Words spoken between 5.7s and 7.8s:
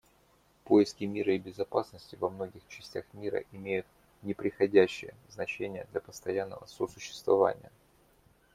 для постоянного сосуществования.